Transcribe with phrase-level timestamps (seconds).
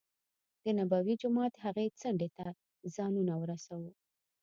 [0.65, 2.45] دنبوي جومات هغې څنډې ته
[2.95, 3.79] ځانونه ورسو.